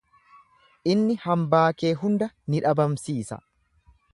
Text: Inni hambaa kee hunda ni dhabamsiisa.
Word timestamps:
Inni 0.93 1.17
hambaa 1.27 1.67
kee 1.83 1.93
hunda 2.05 2.31
ni 2.55 2.65
dhabamsiisa. 2.67 3.39